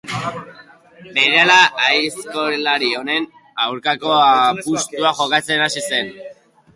Berehala 1.17 1.57
aizkolari 1.89 2.89
onenen 3.01 3.27
aurkako 3.65 4.15
apustuak 4.23 5.21
jokatzen 5.21 5.63
hasi 5.67 5.85
zen. 5.91 6.11